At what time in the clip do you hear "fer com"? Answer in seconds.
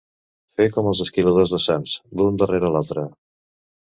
0.53-0.87